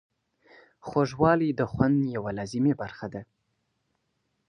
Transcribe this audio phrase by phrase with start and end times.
[0.87, 3.21] خوږوالی د خوند یوه لازمي برخه ده.